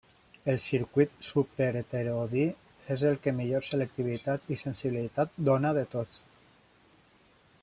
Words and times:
El 0.51 0.59
circuit 0.61 1.11
superheterodí 1.27 2.45
és 2.95 3.03
el 3.11 3.19
que 3.27 3.35
millor 3.43 3.67
selectivitat 3.69 4.51
i 4.57 4.61
sensibilitat 4.65 5.37
dóna 5.51 5.77
de 5.81 5.89
tots. 5.97 6.25